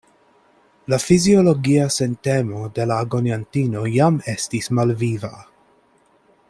[0.93, 5.35] La fiziologia sentemo de la agoniantino jam estis malviva.